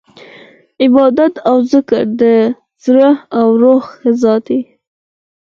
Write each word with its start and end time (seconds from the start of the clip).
عبادت 0.83 1.33
او 1.49 1.55
ذکر 1.71 2.03
د 2.21 2.23
زړه 2.83 3.09
او 3.39 3.47
روح 3.63 3.83
غذا 4.01 4.35
ده. 4.47 4.59